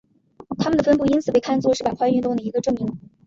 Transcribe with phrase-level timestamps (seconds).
[0.57, 2.91] 它们的分布因此被看作是板块运动的一个证明。